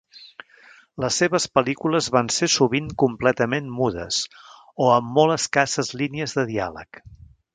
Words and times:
Les 1.03 1.17
seves 1.21 1.43
pel·lícules 1.57 2.07
van 2.15 2.31
ser 2.37 2.49
sovint 2.53 2.87
completament 3.03 3.69
mudes, 3.81 4.19
o 4.85 4.89
amb 4.97 5.15
molt 5.21 5.37
escasses 5.37 5.95
línies 6.03 6.37
de 6.41 6.49
diàleg. 6.55 7.05